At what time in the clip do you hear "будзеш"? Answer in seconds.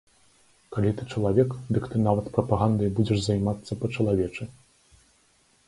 2.97-3.19